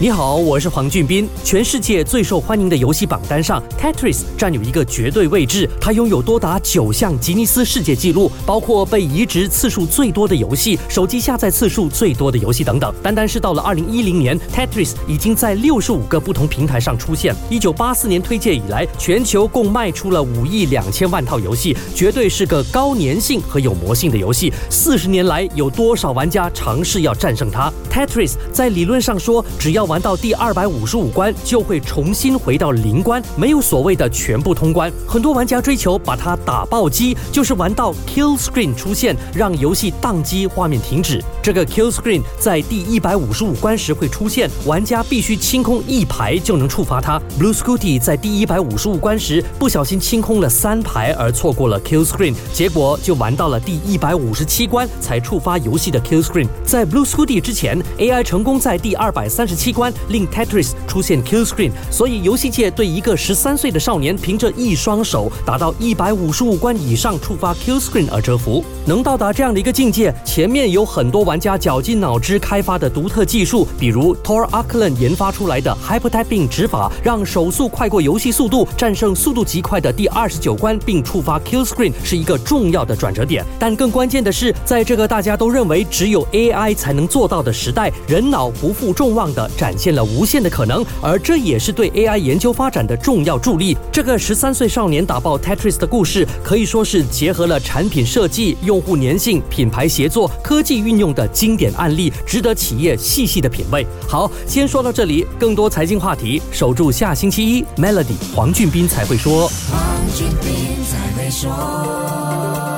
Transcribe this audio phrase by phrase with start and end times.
[0.00, 1.28] 你好，我是黄俊斌。
[1.42, 5.68] 全世界最受欢迎的游戏榜单上，Tetris 占有一个绝对位置。
[5.80, 12.94] 它拥有多达九项吉尼斯世界纪录，包括被移植次数最多的游戏、手机下载次数最多的游戏等等。
[13.02, 17.34] 单单是到了二零一零年，Tetris 已经在六十五个不同平台上出现。
[17.50, 24.52] 一九八四年推介以来，全球共卖出了五亿两千万套游戏，绝对是个高粘性和有魔性的游戏。
[24.70, 34.92] 四十年来，有多少玩家尝试要战胜它？Tetris 在理论上说，只要玩到第二百五十五关就会重新回到零关，没有所谓的全部通关。
[35.06, 41.24] 很多玩家追求把它打爆机，就是玩到 kill screen 出现，让游戏宕机，画面停止。
[41.42, 47.18] 这个 kill screen 在第一百五十五关时会出现，玩家必须清空一排就能触发它。
[47.40, 56.46] Blue Scooty 在第一百五十五关时不小心清空了三排，而错过了 kill screen，结果就玩到了第一百五十七关才触发游戏的 kill screen。
[56.62, 68.64] 在 Blue Scooty 之前，AI 成功在第二百三十七关令 Tetris 出现 kill screen，所以游戏界对一个十三岁的少年凭着一双手达到一百五十五关以上触发 kill screen 而折服。
[68.84, 83.44] 能到达这样的一个境界，前面有很多玩家绞尽脑汁开发的独特技术，比如 Tor Akland 研发出来的 Hypertyping 指法，让手速快过游戏速度，战胜速度极快的第二十九关，并触发 kill screen，是一个重要的转折点。
[83.60, 93.76] 但更关键的是，在这个大家都认为只有 AI 才能做到的时代，人脑不负众望的展展现了无限的可能，而这也是对 AI 研究发展的重要助力。
[93.92, 103.86] 这个十三岁少年打爆 Tetris 的故事，可以说是结合了产品设计、用户粘性、品牌协作、科技运用的经典案例，值得企业细细的品味。
[104.08, 109.48] 好，先说到这里，更多财经话题，守住下星期一 Melody 黄俊斌才会说。
[109.70, 112.77] 黄俊斌才会说。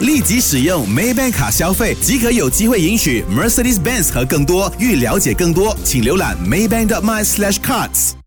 [0.00, 4.72] 立即使用 Maybank 卡消费即可有机会赢取 Mercedes-Benz 和更多。
[4.78, 8.19] 欲了解更多，请浏览 Maybank 的 MySlashCards。